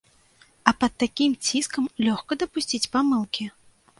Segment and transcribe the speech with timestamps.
[0.71, 3.45] А пад такім ціскам лёгка дапусціць памылкі.